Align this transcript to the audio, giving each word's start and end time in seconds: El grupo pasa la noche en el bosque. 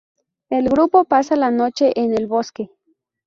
El 0.49 0.67
grupo 0.67 1.03
pasa 1.05 1.35
la 1.35 1.51
noche 1.51 1.91
en 1.95 2.15
el 2.15 2.25
bosque. 2.25 2.71